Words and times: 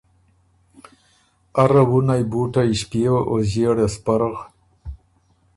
اره 1.61 1.81
وُنئ 1.89 2.21
بُوټئ 2.31 2.69
ݭپيېوه 2.79 3.21
او 3.29 3.35
ݫيېړه 3.49 3.87
سپرغ 3.93 4.35